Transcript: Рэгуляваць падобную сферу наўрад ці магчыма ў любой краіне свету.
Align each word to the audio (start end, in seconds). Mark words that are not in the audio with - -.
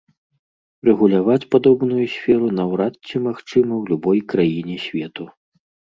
Рэгуляваць 0.87 1.45
падобную 1.55 2.05
сферу 2.15 2.47
наўрад 2.61 2.93
ці 3.11 3.15
магчыма 3.27 3.37
ў 3.77 3.83
любой 3.95 4.19
краіне 4.35 4.77
свету. 4.87 5.23